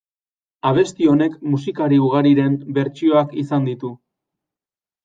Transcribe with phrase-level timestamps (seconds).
[0.69, 3.95] Abesti honek musikari ugariren bertsioak izan ditu.